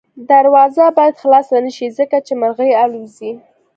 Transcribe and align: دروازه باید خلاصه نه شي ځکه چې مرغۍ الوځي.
دروازه 0.29 0.85
باید 0.97 1.15
خلاصه 1.21 1.55
نه 1.65 1.71
شي 1.77 1.87
ځکه 1.99 2.17
چې 2.25 2.33
مرغۍ 2.41 2.71
الوځي. 2.83 3.31